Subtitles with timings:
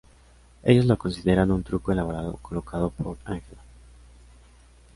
[0.63, 3.61] Ellos lo consideran un truco elaborado colocado por Angela.